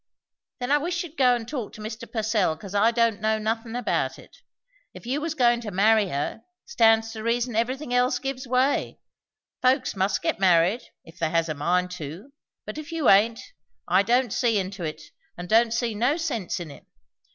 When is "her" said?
6.07-6.41